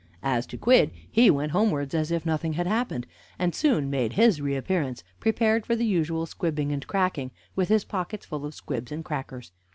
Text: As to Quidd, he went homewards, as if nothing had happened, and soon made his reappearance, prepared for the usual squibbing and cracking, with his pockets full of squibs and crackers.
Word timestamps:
As 0.23 0.47
to 0.47 0.57
Quidd, 0.57 0.89
he 1.11 1.29
went 1.29 1.51
homewards, 1.51 1.93
as 1.93 2.09
if 2.09 2.25
nothing 2.25 2.53
had 2.53 2.65
happened, 2.65 3.05
and 3.37 3.53
soon 3.53 3.87
made 3.91 4.13
his 4.13 4.41
reappearance, 4.41 5.03
prepared 5.19 5.63
for 5.63 5.75
the 5.75 5.85
usual 5.85 6.25
squibbing 6.25 6.71
and 6.71 6.87
cracking, 6.87 7.29
with 7.55 7.69
his 7.69 7.83
pockets 7.85 8.25
full 8.25 8.43
of 8.43 8.55
squibs 8.55 8.91
and 8.91 9.05
crackers. 9.05 9.51